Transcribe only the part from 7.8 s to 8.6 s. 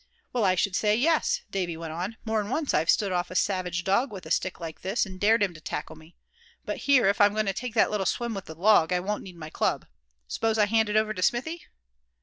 little swim with the